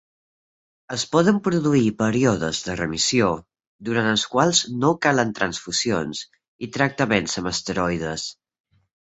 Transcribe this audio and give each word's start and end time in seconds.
Es 0.95 1.01
poden 1.15 1.35
produir 1.47 1.91
períodes 1.99 2.61
de 2.69 2.77
remissió 2.79 3.27
durant 3.91 4.09
els 4.13 4.25
quals 4.33 4.63
no 4.85 4.91
calen 5.07 5.37
transfusions 5.41 6.25
i 6.69 6.73
tractaments 6.79 7.41
amb 7.43 7.53
esteroides. 7.55 8.29